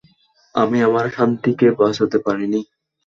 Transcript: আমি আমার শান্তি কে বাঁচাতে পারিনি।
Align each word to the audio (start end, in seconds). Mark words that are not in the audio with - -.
আমি 0.55 0.77
আমার 0.81 1.05
শান্তি 1.15 1.51
কে 1.59 1.67
বাঁচাতে 1.79 2.17
পারিনি। 2.25 2.61